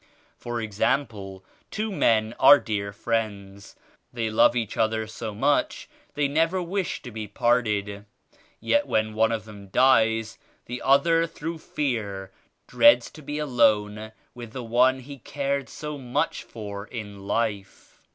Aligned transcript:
For 0.35 0.59
example, 0.59 1.43
two 1.69 1.91
men 1.91 2.33
are 2.39 2.57
dear 2.59 2.91
friends. 2.91 3.75
They 4.11 4.31
love 4.31 4.55
each 4.55 4.75
other 4.75 5.05
so 5.05 5.35
much 5.35 5.87
they 6.15 6.27
never 6.27 6.59
wish 6.59 7.03
to 7.03 7.11
be 7.11 7.27
parted. 7.27 8.07
Yet 8.59 8.87
when 8.87 9.13
one 9.13 9.31
of 9.31 9.45
them 9.45 9.67
dies, 9.67 10.39
the 10.65 10.81
other 10.81 11.27
through 11.27 11.59
fear 11.59 12.31
dreads 12.65 13.11
to 13.11 13.21
be 13.21 13.37
alone 13.37 14.11
with 14.33 14.53
the 14.53 14.63
one 14.63 15.01
he 15.01 15.19
cared 15.19 15.69
so 15.69 15.99
much 15.99 16.41
for 16.45 16.87
in 16.87 17.27
life. 17.27 18.01